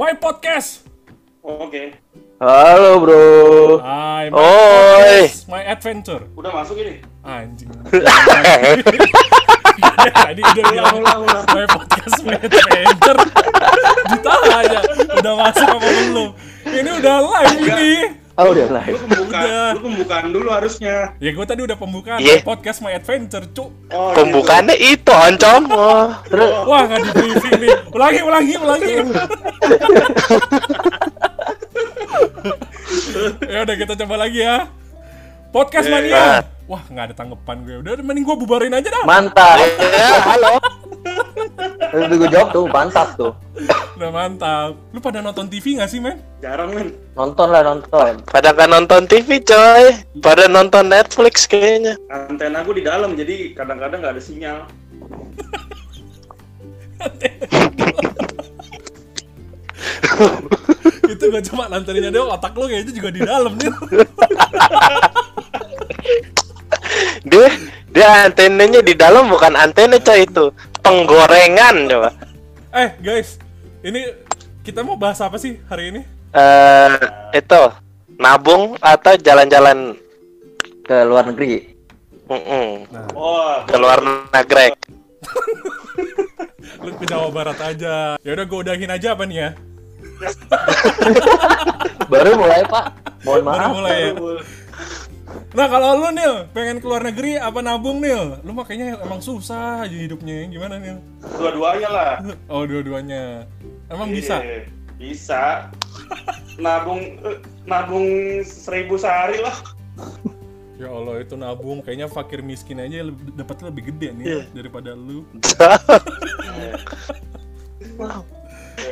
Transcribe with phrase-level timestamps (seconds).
[0.00, 0.88] My Podcast.
[1.44, 1.92] Oke.
[2.40, 3.20] Halo bro.
[3.84, 4.48] Hai, My Oi.
[5.28, 6.24] Podcast, My Adventure.
[6.40, 7.04] Udah masuk ini.
[7.20, 7.68] Anjing.
[10.24, 11.44] Tadi udah bilang ulang, ulang.
[11.52, 13.20] My Podcast, My Adventure.
[14.08, 14.80] Ditanya,
[15.20, 16.30] udah masuk apa belum?
[16.64, 17.92] Ini udah live ini.
[18.40, 18.96] Oh udah Lu live.
[19.04, 19.68] pembukaan, Udah.
[19.70, 21.12] lu pembukaan dulu harusnya.
[21.18, 22.40] Ya gue tadi udah pembukaan Iya.
[22.40, 23.68] My Podcast, My Adventure, cuk.
[23.88, 25.62] Oh, Pembukaannya itu oncom.
[25.68, 26.08] Oh.
[26.24, 27.76] Terus Wah, nggak di briefing nih.
[27.90, 28.92] Ulangi, ulangi, ulangi.
[33.44, 34.72] ya udah kita coba lagi ya.
[35.50, 36.12] Podcast Ya, mania.
[36.14, 36.26] ya.
[36.64, 37.76] Wah, nggak ada tanggapan gue.
[37.82, 39.04] Udah, mending gue bubarin aja dah.
[39.04, 39.58] mantap.
[39.82, 40.62] Ya, halo.
[41.90, 43.32] Terus gue jawab tuh mantap tuh.
[44.00, 44.80] Udah mantap.
[44.96, 46.24] Lu pada nonton TV nggak sih, men?
[46.40, 46.96] Jarang men.
[47.12, 48.24] Nonton lah nonton.
[48.24, 49.92] Pada nggak nonton TV coy.
[50.24, 52.00] Pada nonton Netflix kayaknya.
[52.08, 54.64] Antena gue di dalam jadi kadang-kadang nggak ada sinyal.
[61.12, 63.68] Itu gak cuma lanternanya doang, otak lu kayaknya juga di dalam nih.
[67.28, 67.52] Dia
[67.92, 70.48] dia antenanya di dalam bukan antena coy itu.
[70.80, 72.16] Penggorengan coba.
[72.72, 73.36] eh, guys.
[73.80, 74.00] Ini
[74.60, 76.00] kita mau bahas apa sih hari ini?
[76.36, 76.92] Eh
[77.32, 77.62] itu
[78.20, 79.96] nabung atau jalan-jalan
[80.84, 81.70] Ke luar negeri.
[82.26, 82.86] Mm-mm.
[83.14, 83.98] Wah, ke luar
[84.34, 84.74] negeri.
[86.84, 88.18] Lu ke Jawa Barat aja.
[88.20, 89.50] Ya udah gue udahin aja apa nih ya?
[92.12, 92.84] Baru mulai pak.
[93.22, 93.70] Mohon Baru maaf.
[93.72, 94.12] mulai ya.
[95.50, 98.38] Nah kalau lu Nil, pengen keluar negeri apa nabung Nil?
[98.42, 100.98] Lu makanya emang susah aja hidupnya, gimana Nil?
[101.38, 102.12] dua-duanya lah.
[102.50, 103.46] Oh dua-duanya.
[103.90, 104.38] Emang bisa?
[104.40, 104.60] Iya,
[104.94, 105.42] Bisa.
[106.56, 108.06] Nabung eh, nabung
[108.42, 109.56] seribu sehari lah.
[110.76, 114.42] Ya Allah itu nabung, kayaknya fakir miskin aja dapatnya lebih gede nih Iya.
[114.50, 115.24] daripada lu.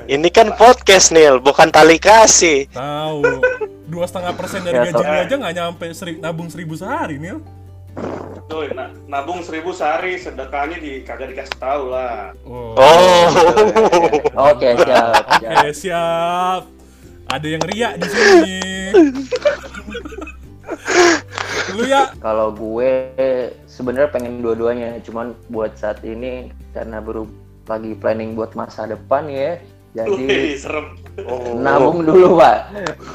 [0.04, 2.68] Ini kan podcast Nil, bukan tali kasih.
[2.68, 3.20] Tahu.
[3.84, 7.16] Dua setengah persen dari Ya, gaji so- lu aja nggak nyampe seri, nabung seribu sehari
[7.16, 7.40] Nil.
[8.48, 12.32] Tuh, na- nabung seribu sehari, sedekahnya di kagak dikasih tahu lah.
[12.48, 12.72] Oh.
[12.76, 13.26] Oh.
[14.52, 15.22] Oke siap.
[15.36, 15.76] Oke siap.
[15.76, 16.62] siap.
[17.28, 18.56] Ada yang riak di sini.
[21.76, 22.10] lu ya?
[22.18, 22.92] Kalau gue
[23.68, 27.28] sebenarnya pengen dua-duanya, cuman buat saat ini karena baru
[27.68, 29.60] lagi planning buat masa depan ya,
[29.96, 30.86] jadi Wih, serem.
[31.18, 31.58] Oh.
[31.58, 32.56] nabung dulu pak.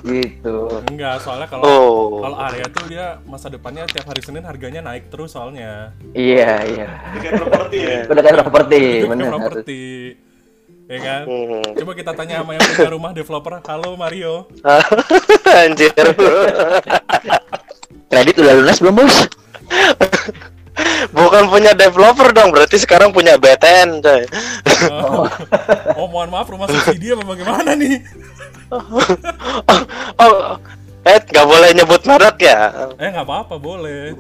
[0.03, 0.56] Gitu.
[0.91, 2.19] Enggak, soalnya kalau Oh.
[2.19, 5.95] kalau area tuh dia masa depannya tiap hari Senin harganya naik terus soalnya.
[6.12, 6.88] Iya iya.
[7.16, 8.00] Kayak properti ya.
[8.06, 9.28] Udah kayak properti, Itu bener.
[9.31, 9.81] properti.
[10.83, 11.22] Ya kan?
[11.23, 11.63] Hmm.
[11.79, 13.53] Coba kita tanya sama yang punya rumah developer.
[13.63, 14.51] Halo Mario.
[15.63, 15.95] Anjir.
[18.12, 19.16] Kredit udah lunas belum bos?
[21.09, 24.23] Bukan punya developer dong, berarti sekarang punya BTN, coy.
[24.89, 25.23] Oh,
[25.95, 28.01] oh mohon maaf rumah subsidi apa bagaimana nih?
[30.16, 30.57] Oh,
[31.03, 32.89] eh nggak boleh nyebut merek ya?
[32.95, 34.17] Eh nggak apa-apa boleh.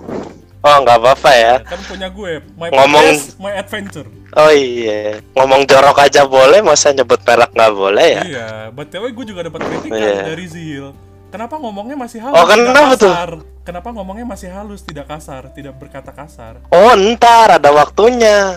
[0.59, 1.55] Oh nggak apa-apa ya.
[1.59, 2.37] Kan punya gue.
[2.53, 4.07] My Ngomong- podcast, my adventure.
[4.33, 8.21] Oh iya, ngomong jorok aja boleh, masa nyebut merek nggak boleh ya?
[8.23, 10.21] Iya, btw gue juga dapat kritikan Iya.
[10.25, 10.85] dari Zil.
[11.33, 12.37] Kenapa ngomongnya masih halus?
[12.37, 13.09] Oh, tidak kenapa tuh?
[13.09, 13.31] kasar?
[13.65, 16.61] Kenapa ngomongnya masih halus, tidak kasar, tidak berkata kasar?
[16.69, 18.53] Oh ntar ada waktunya.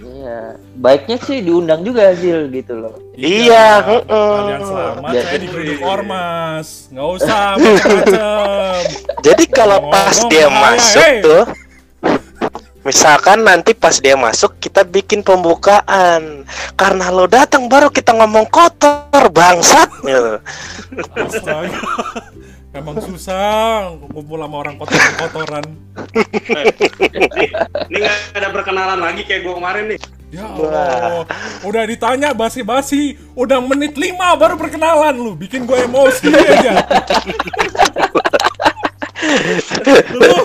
[0.00, 0.56] Iya.
[0.80, 2.96] Baiknya sih diundang juga Zil gitu loh.
[3.12, 4.08] Iya, heeh.
[4.40, 6.66] Kalian selamat, Jadi- saya digeruduk ormas.
[6.88, 8.82] Nggak usah macem-macem.
[9.28, 11.20] Jadi kalau Ngomong pas dia masuk hey.
[11.20, 11.44] tuh,
[12.88, 16.48] misalkan nanti pas dia masuk kita bikin pembukaan.
[16.72, 19.90] Karena lo datang baru kita ngomong kotor bangsat.
[20.06, 20.34] Gitu.
[21.18, 21.80] Astaga.
[22.78, 25.66] Emang susah ngumpul sama orang kotor-kotoran.
[26.14, 27.48] Nih,
[27.90, 29.98] ini nggak ada perkenalan lagi kayak gue kemarin nih.
[30.28, 31.24] Ya Allah,
[31.64, 36.84] udah ditanya basi-basi, udah menit 5 baru perkenalan lu, bikin gue emosi aja.
[40.20, 40.36] lu,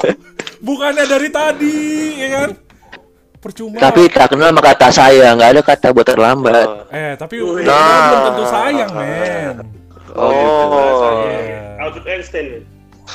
[0.63, 1.79] bukannya dari tadi,
[2.15, 2.49] ya kan?
[3.43, 3.75] Percuma.
[3.75, 6.63] Tapi tak kenal sama kata saya, nggak ada kata buat terlambat.
[6.63, 6.95] Oh.
[6.95, 8.07] eh, tapi Nah.
[8.07, 9.55] belum tentu sayang, men.
[10.15, 10.31] Oh.
[10.31, 11.83] Iya.
[11.83, 12.45] Albert Einstein.
[12.47, 12.59] ya.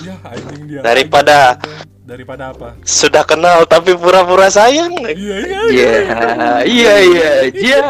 [0.05, 0.81] Ya, anjing dia.
[0.85, 1.57] Daripada
[2.05, 2.77] daripada apa?
[2.85, 4.93] sudah kenal tapi pura-pura sayang.
[5.01, 5.61] Iya, iya.
[5.73, 5.93] Iya,
[6.65, 7.83] iya, iya, iya.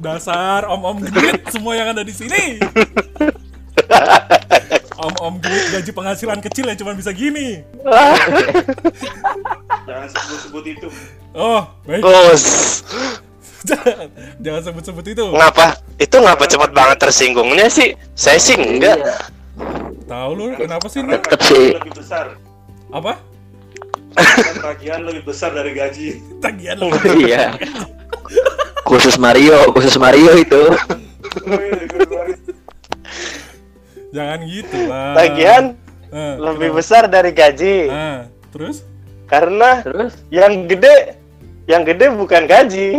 [0.00, 2.56] Dasar om-om gendut semua yang ada di sini.
[5.08, 7.62] Om-om gaji penghasilan kecil yang cuma bisa gini.
[9.86, 10.88] Jangan sebut-sebut itu.
[11.38, 12.02] Oh, baik.
[12.02, 12.44] Bos,
[13.68, 14.10] jangan,
[14.42, 15.24] jangan sebut-sebut itu.
[15.30, 15.78] ngapa?
[16.02, 17.94] Itu ngapa cepat banget tersinggungnya sih?
[18.18, 18.98] Saya sih enggak.
[18.98, 19.14] Iya.
[20.08, 21.04] Tahu lu kenapa sih?
[21.46, 21.76] Sih.
[21.78, 22.34] lebih besar.
[22.90, 23.20] Apa?
[24.58, 26.18] Tagihan lebih besar dari gaji.
[26.42, 26.90] Tagihan lu.
[27.22, 27.54] Iya.
[28.82, 30.62] Khusus Mario, khusus Mario itu.
[34.18, 35.14] Jangan gitu lah.
[35.14, 35.64] Lagian
[36.08, 36.78] Eh, lebih kenapa?
[36.80, 37.76] besar dari gaji.
[37.86, 38.80] Ah, terus?
[39.24, 41.20] Karena Terus yang gede
[41.64, 42.96] yang gede bukan gaji.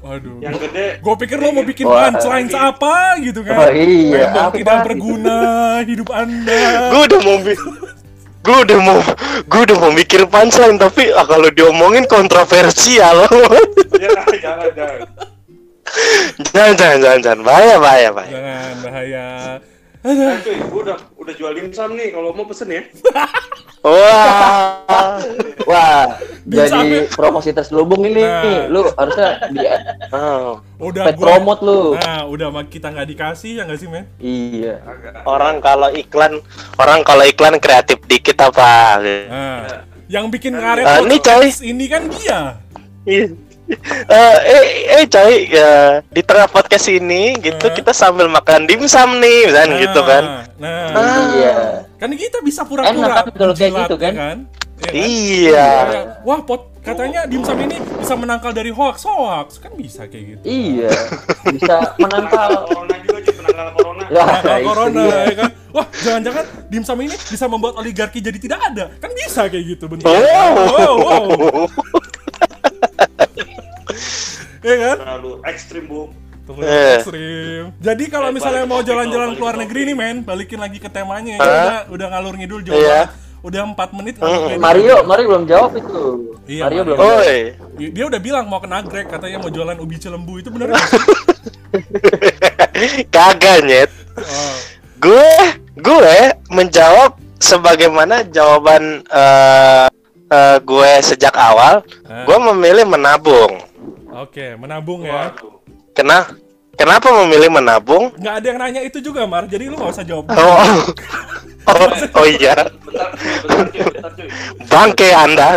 [0.00, 0.36] Waduh.
[0.38, 3.56] Yang gede Gue pikir lo mau bikin punchline apa gitu kan?
[3.58, 4.84] Oh iya, Memang apa tidak gitu?
[4.86, 5.38] berguna
[5.82, 6.62] hidup anda.
[6.90, 7.62] gue udah mau bi-
[8.40, 8.98] gue udah mau
[9.42, 13.24] gue udah mau mikir punchline tapi ah, kalau diomongin kontroversial
[13.96, 15.00] ya jangan jangan
[16.46, 19.26] jangan jangan jangan jangan bahaya bahaya bahaya Jangan bahaya.
[20.04, 22.84] Eh, cuy udah udah jual dimsum nih kalau mau pesen ya
[23.84, 25.16] wah
[25.64, 26.04] wah
[26.44, 28.64] jadi promosi terselubung ini Nah.
[28.66, 29.64] lu harusnya di
[30.10, 31.80] Oh, Udah pet gua- promote lu.
[31.94, 34.04] Nah, udah mah kita nggak dikasih ya nggak sih men?
[34.18, 34.80] Iya.
[34.82, 36.32] agak orang kalau iklan
[36.76, 39.60] orang kalau iklan kreatif dikit apa Nah,
[40.06, 41.16] yang bikin ngaret Ah, ini,
[41.64, 42.60] ini kan dia.
[43.04, 43.32] Iya.
[43.64, 45.72] Eh, eh, eh, coy, ya,
[46.04, 47.72] di tengah podcast ini gitu Hah?
[47.72, 50.24] kita sambil makan dimsum nih, misalnya Nah, gitu kan.
[50.60, 51.24] Nah, Ah.
[51.32, 51.56] Iya.
[51.96, 54.12] kan kita bisa pura-pura kan kalau kayak gitu, kan?
[54.12, 54.36] ya kan?
[54.44, 54.92] Iya kan?
[54.92, 55.68] Iya.
[55.88, 60.42] Kayak, Wah, pot katanya dimsum ini bisa menangkal dari hoax hoax kan bisa kayak gitu.
[60.44, 60.92] Iya.
[61.54, 62.68] Bisa menangkal.
[62.68, 65.50] corona juga cuy penangkal corona Ya, Menangkal corona ya kan.
[65.72, 68.84] Wah, jangan-jangan dimsum ini bisa membuat oligarki jadi tidak ada.
[69.00, 70.04] Kan bisa kayak gitu bentuk.
[70.04, 70.20] Oh.
[70.20, 71.64] Wow, wow.
[74.64, 74.96] Ya kan?
[74.98, 76.08] terlalu ekstrim bu
[76.44, 76.96] Terlalu Eh.
[76.96, 77.62] ekstrim.
[77.78, 81.34] Jadi kalau Eh, misalnya mau jalan-jalan ke luar negeri nih men, balikin lagi ke temanya
[81.34, 81.40] ya.
[81.40, 83.08] Udah, udah ngalur ngidul jauh Iya.
[83.08, 83.22] banget.
[83.40, 84.56] Udah 4 menit Mm.
[84.56, 86.00] Mario, Mario belum jawab itu.
[86.46, 86.84] Iya, Mario Mario.
[86.90, 87.00] belum.
[87.00, 87.20] Oh.
[87.76, 90.84] Dia udah bilang mau ke nagrek katanya mau jualan ubi cilembu itu bener nggak?
[93.08, 93.90] Kagak nyet.
[94.14, 94.56] Oh.
[94.98, 95.32] Gue
[95.76, 96.16] gue
[96.48, 99.86] menjawab sebagaimana jawaban eh,
[100.26, 101.80] eh, gue sejak awal.
[102.04, 102.24] Ah.
[102.24, 103.60] Gue memilih menabung.
[104.14, 105.34] Oke, menabung ya.
[105.90, 106.30] Kena
[106.78, 108.14] kenapa memilih menabung?
[108.14, 109.50] Nggak ada yang nanya itu juga, Mar.
[109.50, 110.30] Jadi lu nggak usah jawab.
[110.30, 110.58] Oh,
[111.66, 111.88] oh,
[112.22, 112.54] oh iya,
[112.86, 114.28] bentar bentar cuy bentar cuy
[114.70, 115.48] bangke anda.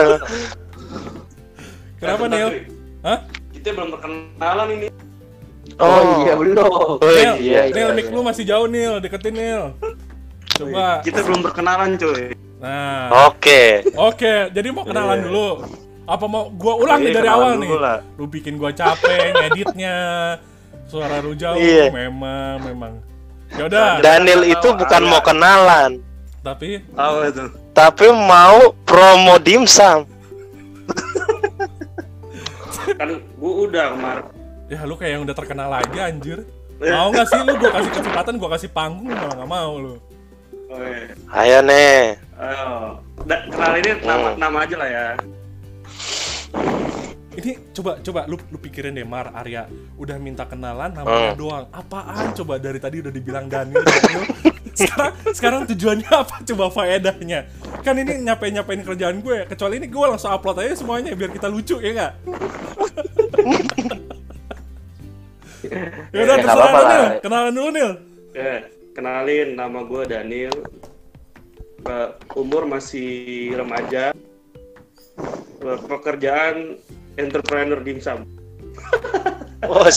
[2.01, 2.57] Kenapa, cuy.
[3.05, 3.19] Hah?
[3.53, 4.87] kita belum perkenalan ini
[5.77, 6.57] Oh, iya belum.
[6.65, 7.97] Oh, Nil, iya, iya, Nil, iya.
[7.97, 8.97] mic lu masih jauh, Nil.
[8.97, 9.63] Deketin, Nil.
[10.57, 11.05] Coba.
[11.05, 13.29] kita belum perkenalan cuy Nah.
[13.29, 13.85] Oke.
[13.93, 15.25] Oke, jadi mau kenalan Iya.
[15.29, 15.49] dulu.
[16.07, 17.69] Apa mau gua ulang nih Iya, dari awal nih?
[17.69, 17.99] lah.
[18.15, 19.95] Lu bikin gua capek ngeditnya.
[20.87, 21.91] Suara lu jauh, Iya.
[21.91, 22.93] memang, memang.
[23.49, 26.03] Yaudah, Daniel itu bukan mau kenalan,
[26.41, 30.03] tapi tahu itu tapi mau promo dimsum.
[32.89, 34.23] kan gua udah kemarin
[34.67, 36.43] ya lu kayak yang udah terkenal aja anjir.
[36.77, 36.91] Iya.
[36.93, 39.93] Mau nggak sih lu gua kasih kesempatan, gua kasih panggung, lu malah nggak mau lu.
[40.67, 40.95] Oke.
[41.33, 42.19] Ayo nih.
[42.35, 42.67] Ayo.
[43.23, 44.37] Da, kenal ini nama Hmm.
[44.37, 45.05] nama aja lah ya.
[47.37, 51.37] Ini coba coba lu lu pikirin deh Mar Arya udah minta kenalan namanya Hmm.
[51.37, 51.65] doang.
[51.69, 53.85] Apaan coba dari tadi udah dibilang Daniel.
[53.85, 54.25] Daniel.
[54.77, 57.45] sekarang sekarang tujuannya apa coba faedahnya?
[57.81, 59.45] Kan ini nyapain-nyapain kerjaan gue.
[59.45, 62.13] Kecuali ini gue langsung upload aja semuanya biar kita lucu ya nggak?
[66.13, 67.09] ya udah Ya, terserah lah.
[67.21, 67.91] Kenalan dulu Nil.
[68.29, 68.53] Oke,
[68.93, 70.55] kenalin nama gue Daniel.
[71.85, 73.09] Eh, umur masih
[73.53, 74.11] remaja.
[75.61, 76.77] Pekerjaan
[77.17, 78.23] entrepreneur dimsum.
[79.65, 79.89] Oh.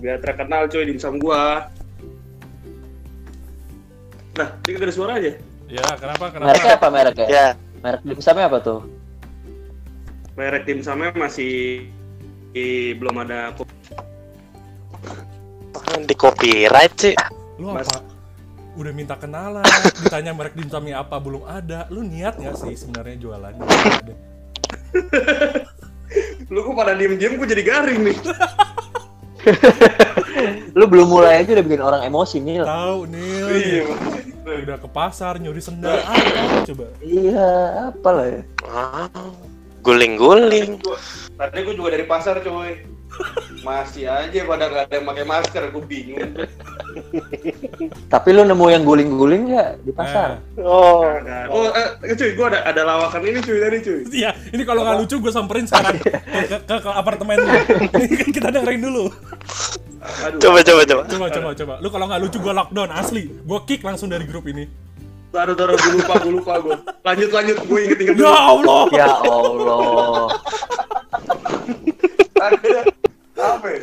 [0.00, 1.68] Biar terkenal cuy dimsum gua.
[4.32, 5.36] Nah, ini ada suara aja.
[5.68, 6.80] Ya kenapa Mereknya kenapa?
[6.80, 7.28] apa mereknya?
[7.28, 7.46] Ya.
[7.84, 8.80] Merek dimsumnya apa tuh?
[10.40, 11.84] Merek dimsumnya masih
[12.56, 13.52] i- belum ada
[16.00, 17.12] Di copyright sih.
[17.60, 17.92] Lu Mas.
[18.76, 19.64] Udah minta kenalan,
[20.04, 21.88] ditanya merek dimsumnya apa belum ada.
[21.88, 23.56] Lu niat nggak sih sebenarnya jualan?
[26.52, 28.16] Lu kok pada diem-diem gue jadi garing nih.
[30.76, 32.62] Lu belum mulai aja udah bikin orang emosi nih.
[32.62, 33.46] Tahu Nil.
[33.50, 33.82] Iya.
[34.46, 37.50] udah ke pasar nyuri sendal apa coba Iya,
[37.90, 38.42] apa lah ya?
[39.82, 40.78] Guling-guling.
[41.34, 42.95] Tadi gue juga dari pasar coy.
[43.62, 46.32] Masih aja pada nggak ada yang pakai masker, gue bingung.
[48.06, 50.40] Tapi lu nemu yang guling-guling ya di pasar?
[50.60, 51.04] Oh.
[51.04, 51.50] Ada.
[51.50, 54.00] Oh, eh, cuy, gue ada ada lawakan ini cuy tadi cuy.
[54.12, 57.60] iya ini kalau nggak lucu gue samperin sekarang ke, ke, ke, ke apartemen lu kan
[58.32, 59.04] kita dengerin dulu
[60.24, 60.38] Aduh.
[60.40, 61.02] Coba coba coba.
[61.10, 64.46] coba coba coba lu kalau nggak lucu gue lockdown asli gue kick langsung dari grup
[64.48, 64.66] ini
[65.34, 66.76] Taruh taruh gue lupa gue lupa gue.
[67.04, 70.32] Lanjut lanjut gue inget inget ya allah Ya Allah.
[73.36, 73.66] Apa?
[73.68, 73.80] ya?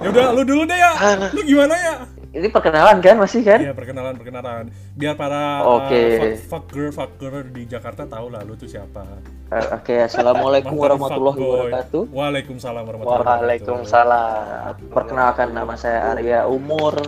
[0.00, 0.92] ya udah lu dulu deh ya
[1.32, 1.94] lu gimana ya
[2.36, 3.56] ini perkenalan kan masih kan?
[3.64, 4.68] Iya perkenalan perkenalan.
[4.92, 5.96] Biar para Oke.
[5.96, 9.08] uh, fuck, fuck girl fuck girl di Jakarta tahu lah lu tuh siapa.
[9.48, 12.02] Eh, Oke, assalamualaikum Mantan warahmatullahi wabarakatuh.
[12.12, 13.40] Waalaikumsalam warahmatullahi wabarakatuh.
[13.40, 14.72] Waalaikumsalam.
[14.92, 16.44] Perkenalkan nama saya Arya.
[16.44, 17.00] Umur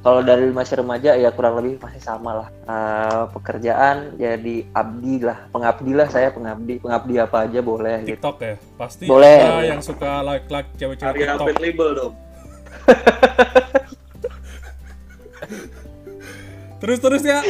[0.00, 2.48] kalau dari masih remaja ya kurang lebih masih sama lah.
[2.64, 6.80] Eh, pekerjaan jadi abdi lah, pengabdi lah saya pengabdi.
[6.80, 8.16] Pengabdi apa aja boleh gitu.
[8.16, 9.38] TikTok ya pasti Boleh.
[9.44, 11.40] ada yang suka like like cewek-cewek Arya TikTok.
[11.44, 12.12] Alfred Label dong.
[16.80, 17.44] Terus terus ya.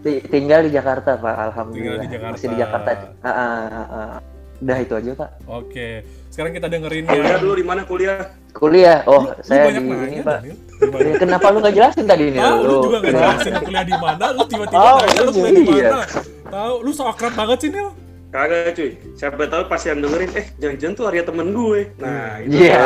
[0.00, 2.00] Ti- Tinggal di Jakarta Pak, alhamdulillah.
[2.00, 2.32] Tinggal di Jakarta.
[2.32, 2.90] Masih di Jakarta.
[3.20, 4.16] Ah, ah, ah, ah.
[4.56, 5.30] Udah itu aja Pak.
[5.44, 5.88] Oke.
[6.34, 8.18] Sekarang kita dengerin Kuliah yang dulu di mana kuliah?
[8.50, 8.98] Kuliah.
[9.06, 10.38] Oh, Lu saya banyak di nanya, ini Pak.
[10.42, 10.58] Daniel.
[10.82, 12.42] Ya, Kenapa lu gak jelasin tadi nih?
[12.42, 15.52] Tahu lu juga gak jelasin lu kuliah di mana, lu tiba-tiba Oh, nanya lu kuliah
[15.54, 15.88] di iya.
[15.94, 16.02] mana.
[16.50, 17.88] Tahu, lu so akrab banget sih Nil.
[18.34, 18.90] Kagak cuy.
[19.14, 21.80] Siapa tahu pas yang dengerin, eh jangan-jangan tuh Arya temen gue.
[22.02, 22.56] Nah, itu.
[22.66, 22.82] Iya.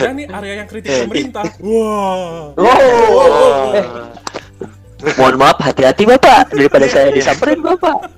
[0.00, 1.44] Jangan nih area yang kritik pemerintah.
[1.68, 2.56] Wah.
[2.56, 3.76] Oh.
[3.76, 8.08] Eh, mohon maaf, hati-hati Bapak daripada saya disamperin Bapak.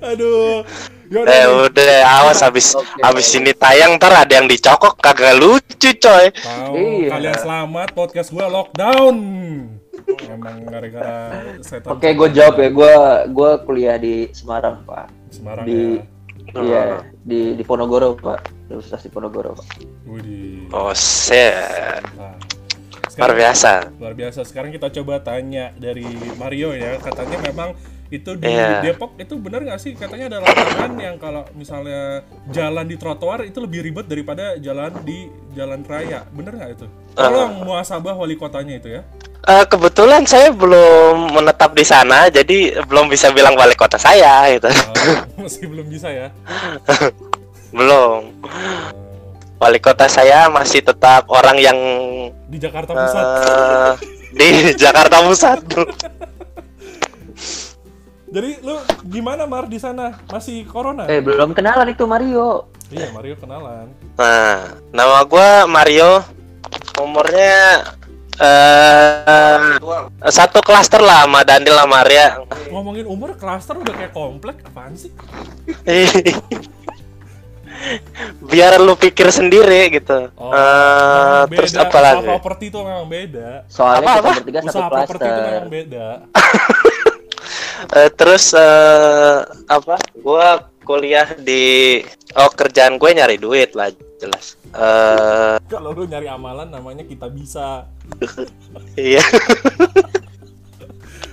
[0.16, 0.64] Aduh.
[1.06, 1.66] Yaudah, Eh nih.
[1.66, 2.66] udah awas habis
[2.98, 6.26] habis ini tayang ntar ada yang dicokok kagak lucu coy.
[6.32, 7.08] Tahu Iya.
[7.10, 9.16] kalian selamat podcast gua lockdown.
[10.22, 11.16] Emang gara-gara
[11.60, 11.90] setan.
[11.90, 12.68] Oke, gue jawab ya.
[12.68, 12.94] Gue
[13.28, 15.06] gue kuliah di Semarang Pak.
[15.30, 15.98] Semarang Di
[16.48, 16.60] ya.
[16.60, 16.82] iya
[17.20, 18.40] di di Ponorogo Pak.
[18.66, 19.66] Universitas di Ponorogo Pak.
[20.70, 22.34] Oh set Nah,
[23.16, 23.72] luar sekarang- biasa.
[23.96, 24.40] Luar biasa.
[24.44, 26.04] Sekarang kita coba tanya dari
[26.34, 26.96] Mario ya.
[26.98, 27.72] Katanya memang
[28.06, 28.84] itu di Iya.
[28.84, 29.92] Depok itu benar nggak sih?
[29.92, 35.26] Katanya ada lapangan yang kalau misalnya jalan di trotoar itu lebih ribet daripada jalan di
[35.52, 36.22] jalan raya.
[36.30, 36.86] Bener nggak itu?
[37.12, 39.02] Tolong muasabah wali kotanya itu ya.
[39.42, 44.66] Eh, kebetulan saya belum menetap di sana, jadi belum bisa bilang balik kota saya gitu.
[44.66, 46.34] Oh, masih belum bisa ya.
[47.72, 48.20] belum.
[48.42, 49.05] Oh,
[49.56, 51.78] Wali kota saya masih tetap orang yang
[52.46, 53.24] di Jakarta Pusat.
[53.24, 53.92] eh,
[54.30, 54.48] di
[54.82, 55.60] Jakarta Pusat.
[58.26, 58.76] Jadi lu
[59.08, 60.12] gimana Mar di sana?
[60.28, 61.08] Masih corona?
[61.08, 62.68] Eh, belum kenalan itu Mario.
[62.92, 63.88] Iya, Mario kenalan.
[64.20, 66.20] Nah, nama gua Mario.
[67.00, 67.80] Umurnya
[68.36, 70.12] eh Tua.
[70.28, 72.44] satu klaster lah sama Daniel sama Arya.
[72.68, 75.08] Ngomongin umur klaster udah kayak komplek apaan sih?
[78.50, 80.28] Biar lu pikir sendiri gitu.
[80.34, 81.84] Oh, Eh, memang terus beda.
[81.84, 82.18] apa lagi?
[82.18, 83.48] Usaha properti itu memang beda.
[83.66, 84.30] Soalnya Apa, kita apa?
[84.34, 86.06] bertiga satu Usaha properti itu memang beda.
[87.88, 89.36] Eh, terus eh,
[89.68, 89.94] apa?
[90.16, 92.00] Gua kuliah di
[92.34, 94.56] oh kerjaan gue nyari duit lah jelas.
[94.70, 97.84] Eh Kalau lu nyari amalan namanya kita bisa.
[98.98, 99.22] iya.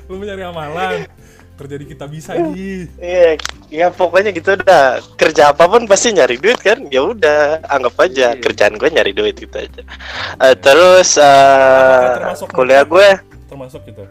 [0.05, 1.07] Lu nyari amalan.
[1.53, 2.89] Kerja di kita bisa nih.
[2.97, 3.29] Iya,
[3.69, 6.81] ya pokoknya gitu udah kerja apa pun pasti nyari duit kan.
[6.89, 8.41] Ya udah, anggap aja Iya.
[8.41, 9.81] kerjaan gue nyari duit gitu aja.
[10.39, 13.09] Eh, terus eh, termasuk kuliah gue,
[13.45, 14.01] Termasuk gitu.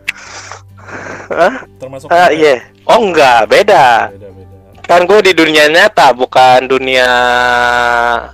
[1.28, 1.66] Hah?
[1.76, 2.38] Termasuk Ah makeup?
[2.38, 3.86] iya, oh enggak beda.
[4.14, 4.56] Beda beda.
[4.82, 7.08] Kan gue di dunia nyata, bukan dunia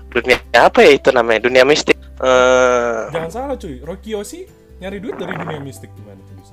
[0.06, 1.96] dunia apa ya itu namanya, dunia mistik.
[2.18, 4.44] Eh, Jangan salah cuy, Rocky Yoshi
[4.78, 6.52] nyari duit dari dunia mistik gimana tuh bisa?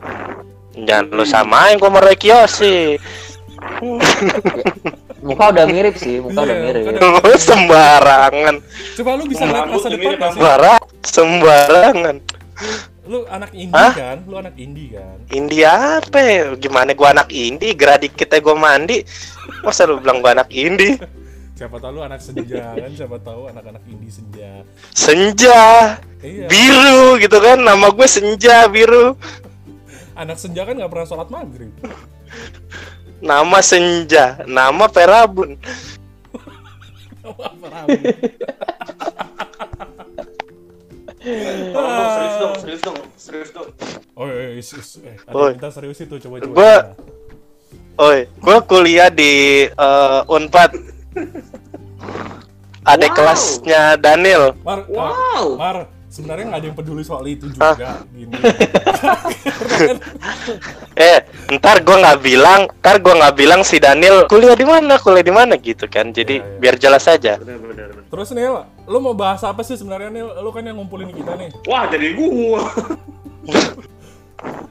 [0.77, 2.77] jangan lu samain gue sama Roy Kiyoshi.
[5.25, 6.81] Muka udah mirip sih, muka udah Iya, mirip.
[7.01, 8.55] muka udah- sembarangan,
[8.93, 10.37] Coba lu bisa lihat masa depan gak sih?
[10.37, 12.15] sembarang, sembarangan.
[13.05, 13.93] Lu anak indie Hah?
[13.95, 14.17] kan?
[14.23, 15.17] Lu anak indie kan?
[15.31, 16.21] India apa?
[16.55, 19.01] Gimana gua anak indie, gerak dikit aja gua mandi.
[19.61, 20.97] Masa lu bilang gua anak indie?
[21.55, 22.91] Siapa tahu lu anak senja kan?
[22.91, 24.67] Siapa tahu anak-anak indie senja.
[24.91, 26.51] Senja, Iya.
[26.51, 27.63] biru gitu kan.
[27.63, 29.15] Nama gue Senja biru.
[30.19, 31.71] Anak senja kan nggak pernah sholat maghrib.
[33.23, 35.55] Nama Senja, nama Perabun.
[37.25, 38.03] Apa Rabi?
[41.73, 43.69] Tolong, serius dong, serius dong, serius dong.
[44.13, 44.61] Oh, iya, iya.
[44.61, 46.53] Eh, kita serius itu coba coba.
[46.53, 46.85] Gua-.
[47.95, 50.94] Oi, gua kuliah di eh, Unpad.
[52.85, 53.17] Adik Wow.
[53.17, 54.53] kelasnya Daniel.
[54.61, 55.57] Mar, Wow.
[55.57, 58.05] Mar, sebenarnya nggak ada yang peduli soal itu juga.
[58.13, 58.29] Gini.
[60.95, 61.19] Eh,
[61.51, 65.33] ntar gua nggak bilang, ntar gua nggak bilang si Daniel kuliah di mana, kuliah di
[65.33, 66.15] mana gitu kan.
[66.15, 66.59] Jadi Iya, iya.
[66.61, 67.35] biar jelas aja.
[67.35, 68.07] Benar, benar, benar.
[68.07, 68.55] Terus Nil,
[68.85, 70.29] lu mau bahas apa sih sebenarnya Nil?
[70.39, 71.51] Lu kan yang ngumpulin kita nih.
[71.67, 72.63] Wah, jadi gua.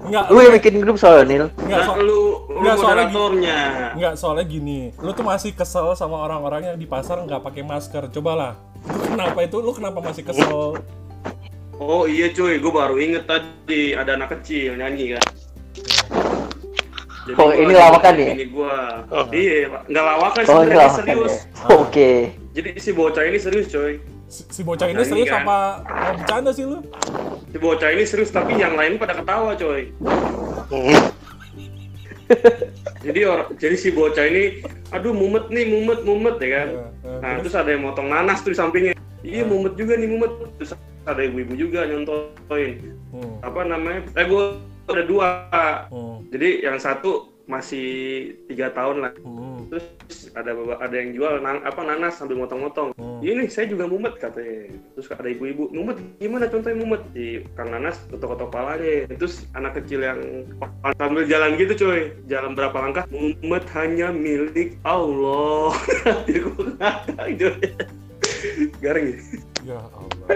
[0.04, 1.44] Enggak, Lu yang bikin grup soalnya, Nil.
[1.56, 3.14] enggak, Nah, so- lu, lu Nggak, soalnya gini.
[3.14, 3.58] moderatornya.
[3.96, 8.12] Enggak, soalnya gini, lu tuh masih kesel sama orang-orang yang di pasar nggak pakai masker.
[8.12, 8.52] Cobalah.
[8.84, 9.56] Lu kenapa itu?
[9.58, 10.76] Lu kenapa masih kesel?
[11.75, 15.25] Oh iya cuy, gue baru inget tadi ada anak kecil nyanyi kan.
[17.25, 18.28] Jadi Oh, gua ini lawakan ya?
[18.30, 18.76] Ini gua.
[19.32, 19.82] Iya, Pak.
[19.88, 21.34] nggak lawakan Oh, sebenarnya serius.
[21.34, 21.66] ya.
[21.75, 22.11] Oke.
[22.52, 23.96] Jadi si bocah ini serius coy.
[24.34, 25.46] Si, si bocah ini serius kan.
[25.46, 26.82] apa mau bercanda sih lu?
[27.46, 29.94] Si bocah ini serius tapi yang lain pada ketawa coy.
[33.04, 36.68] Jadi orang, jadi si bocah ini, aduh mumet nih, mumet, mumet ya kan.
[36.72, 37.52] Eh, eh, Nah terus?
[37.52, 38.92] terus ada yang motong nanas tuh di sampingnya.
[39.20, 39.46] Iya Ah.
[39.46, 40.32] mumet juga nih mumet.
[40.56, 40.72] Terus
[41.04, 42.80] ada ibu-ibu juga nyontoin.
[43.12, 44.08] Hmm, Apa namanya?
[44.16, 44.44] Eh gue
[44.88, 45.28] ada dua.
[45.86, 47.86] hmm, Jadi yang satu masih
[48.48, 49.12] tiga tahun lah.
[49.20, 49.86] hmm, Terus
[50.32, 52.96] ada ada yang jual nan- apa nanas sambil motong-motong.
[52.96, 53.20] hmm.
[53.20, 54.72] Ini saya juga mumet katanya.
[54.96, 57.02] Terus ada ibu-ibu, mumet gimana contohnya mumet?
[57.12, 59.08] Di Kang Nanas ketok-ketok palanya.
[59.16, 60.20] Terus anak kecil yang
[60.96, 62.12] sambil jalan gitu coy.
[62.28, 63.04] Jalan berapa langkah?
[63.12, 65.72] Mumet hanya milik Allah.
[68.80, 69.20] Garing ya?
[69.64, 70.28] Ya Allah.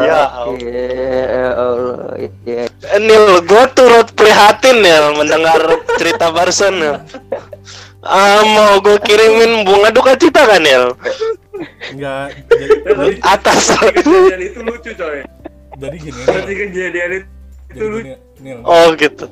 [0.00, 0.72] Ya oke,
[1.28, 2.16] ya Allah.
[2.48, 2.64] Ya.
[2.96, 5.60] Nil, gue turut prihatin ya mendengar
[5.96, 6.94] cerita barusan ya.
[8.00, 10.96] Ah, mau gue kirimin bunga duka cita kan Nil?
[11.92, 13.76] Enggak, jadi, jadi, Atas.
[13.76, 15.20] Kejadian itu lucu coy.
[15.76, 16.60] jadi gini, Berarti Nil.
[16.62, 17.26] kejadian itu
[17.70, 18.00] Jadi lucu.
[18.00, 19.24] gini, Nil, Oh gitu.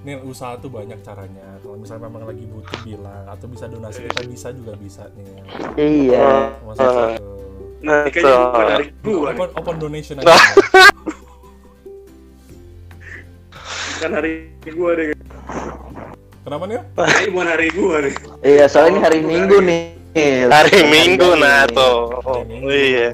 [0.00, 1.60] Nil, usaha tuh banyak caranya.
[1.60, 5.44] Kalau misalnya memang lagi butuh bilang atau bisa donasi kita bisa juga bisa Nil.
[5.76, 6.56] Iya.
[6.64, 7.12] Maksudnya bukan
[8.08, 8.88] dari gua nih.
[9.36, 10.32] Open, open donation aja.
[13.98, 15.10] Bukan hari gua deh.
[16.46, 16.86] Kenapa Nil?
[16.94, 18.14] Ini bukan hari gua nih.
[18.46, 20.46] Iya, soalnya ini hari Minggu nih.
[20.46, 21.74] Hari Minggu nah nih.
[21.74, 21.98] tuh.
[22.22, 23.10] Oh, iya.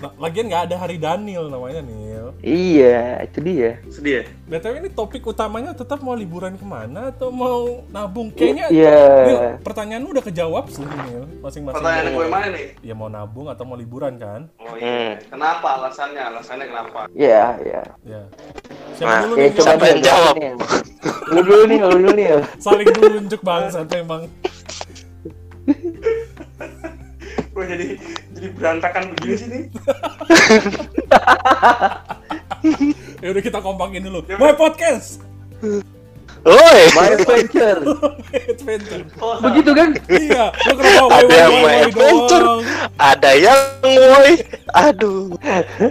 [0.00, 2.09] Nah, lagian nggak ada hari Daniel namanya Nil.
[2.40, 3.76] Iya, itu dia.
[3.92, 4.22] Sedih ya?
[4.48, 8.32] BTW ini topik utamanya tetap mau liburan ke mana atau mau nabung?
[8.32, 8.96] Kayaknya Iya.
[9.22, 11.76] Nil, pertanyaan lu udah kejawab sih Nil, masing-masing.
[11.76, 12.66] Pertanyaan gue mana nih?
[12.80, 14.48] Ya mau nabung atau mau liburan kan?
[14.56, 15.20] Oh iya.
[15.20, 16.22] Kenapa alasannya?
[16.32, 17.00] Alasannya kenapa?
[17.12, 17.82] Iya, iya.
[18.08, 18.22] Ya.
[18.24, 19.50] Nah, Siapa dulu Ya, nih?
[19.52, 20.34] coba Siapa yang jawab?
[21.28, 22.26] Lu dulu nih, lu dulu nih.
[22.56, 24.22] Saling tunjuk bangsa emang.
[27.50, 27.86] Gue jadi
[28.32, 29.62] jadi berantakan begini sih nih.
[33.24, 34.24] Ya udah kita kompakin dulu.
[34.40, 35.20] My podcast.
[36.40, 36.80] Woi.
[36.96, 37.84] My adventure.
[38.56, 39.04] Adventure.
[39.44, 39.88] Begitu kan?
[40.08, 42.46] Iya, lu kenapa woi Ada woi yang woi main woi adventure.
[42.96, 44.32] Ada yang woi.
[44.72, 45.24] Aduh.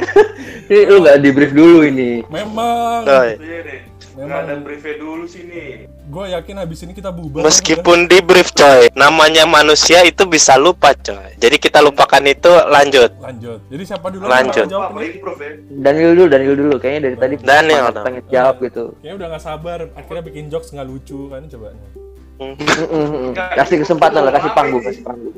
[0.73, 2.25] Ini lu nggak di brief dulu ini.
[2.29, 3.05] Memang.
[4.19, 4.27] Iya.
[4.27, 4.35] Memang.
[4.35, 5.87] Gak ada briefnya dulu sini.
[6.11, 7.47] Gue yakin habis ini kita bubar.
[7.47, 11.39] Meskipun di brief coy, namanya manusia itu bisa lupa coy.
[11.39, 13.15] Jadi kita lupakan itu lanjut.
[13.23, 13.63] Lanjut.
[13.71, 14.67] Jadi siapa dulu Lanjut.
[14.67, 15.23] yang jawab nih?
[15.23, 15.51] ya?
[15.79, 16.75] Daniel dulu, Daniel dulu.
[16.83, 18.83] Kayaknya dari tadi Daniel pengen jawab gitu.
[18.99, 19.79] Kayaknya udah gak sabar.
[19.95, 21.67] Akhirnya bikin jokes nggak lucu kan coba.
[23.55, 25.35] Kasih kesempatan lah, kasih panggung, kasih panggung.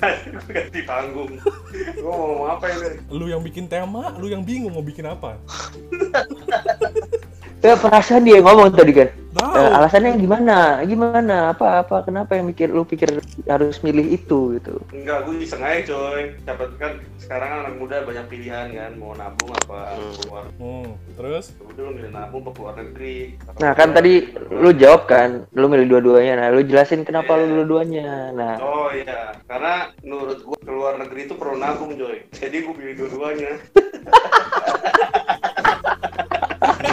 [0.48, 1.30] Ganti panggung.
[1.76, 2.88] Gue mau ngomong apa ini?
[3.12, 5.36] Lu yang bikin tema, lu yang bingung mau bikin apa.
[7.60, 9.08] Ya perasaan dia ngomong tadi kan.
[9.30, 9.52] Tahu.
[9.54, 10.82] Eh, alasannya gimana?
[10.82, 11.54] Gimana?
[11.54, 14.82] Apa apa kenapa yang mikir lu pikir harus milih itu gitu?
[14.90, 16.34] Enggak, gue iseng aja coy.
[16.42, 20.44] Siapa kan sekarang anak muda banyak pilihan kan, mau nabung apa keluar.
[20.58, 21.54] Hmm, terus?
[21.62, 23.38] Udah lu milih nabung apa keluar negeri.
[23.62, 26.34] Nah kan tadi lu jawab kan, lu milih dua-duanya.
[26.40, 28.34] Nah lu jelasin kenapa lu dua-duanya.
[28.34, 32.24] Nah Oh iya, karena menurut gue keluar negeri itu perlu nabung coy.
[32.34, 33.52] Jadi gue pilih dua-duanya.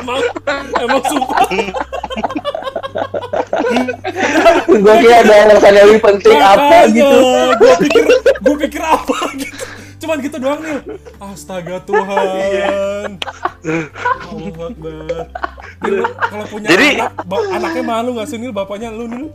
[0.07, 0.23] emang
[0.79, 1.39] emang suka.
[4.71, 7.19] gue kira ada alasan yang lebih penting apa gitu.
[7.59, 8.03] Gue pikir
[8.39, 9.63] gue pikir apa gitu.
[9.97, 10.79] Cuman gitu doang nih.
[11.19, 13.19] Astaga Tuhan.
[14.31, 15.25] Allah Akbar.
[15.77, 17.13] Nil, lu kalau punya Jadi- anak,
[17.53, 18.55] anaknya malu gak sih Nil?
[18.55, 19.27] Bapaknya lu Nil?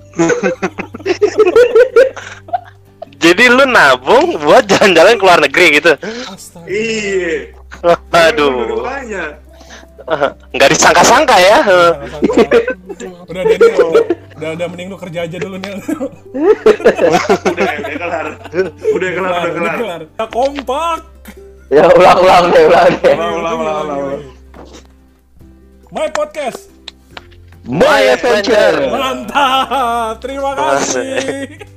[3.22, 5.92] Jadi lu nabung buat jalan-jalan ke luar negeri gitu.
[6.26, 6.66] Astaga.
[6.66, 7.54] Iya.
[8.10, 8.54] Aduh.
[8.66, 9.41] Dua-duanya.
[10.54, 11.58] Nggak disangka-sangka ya.
[13.26, 14.04] Udah deh Nil, udah,
[14.36, 15.76] udah, udah mending lu kerja aja dulu Nil.
[15.80, 16.94] Udah,
[17.50, 18.26] udah kelar.
[18.92, 19.76] Udah kelar, udah udah kelar.
[19.78, 20.00] kelar.
[20.06, 21.00] Kita kompak.
[21.72, 23.14] Ya ulang-ulang deh, ulang deh.
[23.16, 24.22] Ulang, ulang, ulang, ulang, ulang.
[25.92, 26.68] My podcast.
[27.64, 28.90] My adventure.
[28.90, 30.18] Mantap.
[30.20, 31.62] Terima kasih.